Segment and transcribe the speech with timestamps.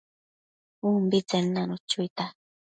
[0.87, 2.25] ubitsen nanu chuita